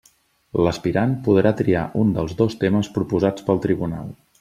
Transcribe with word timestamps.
L'aspirant 0.67 1.13
podrà 1.27 1.53
triar 1.61 1.85
un 2.05 2.17
dels 2.17 2.35
dos 2.43 2.59
temes 2.67 2.91
proposats 2.99 3.51
pel 3.51 3.67
tribunal. 3.69 4.15